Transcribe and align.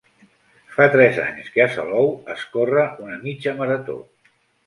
Fa 0.75 0.85
tres 0.93 1.19
anys 1.23 1.51
que 1.57 1.61
a 1.65 1.67
Salou 1.75 2.09
es 2.35 2.47
corre 2.57 2.85
una 3.09 3.21
mitja 3.27 3.57
marató. 3.61 4.01